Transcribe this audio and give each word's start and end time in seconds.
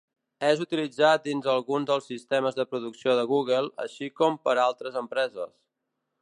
És 0.45 0.61
utilitzat 0.63 1.23
dins 1.27 1.49
alguns 1.53 1.89
dels 1.89 2.09
sistemes 2.11 2.57
de 2.61 2.65
producció 2.71 3.15
de 3.21 3.27
Google, 3.35 3.61
així 3.85 4.09
com 4.23 4.41
per 4.49 4.57
altres 4.65 4.99
empreses. 5.05 5.55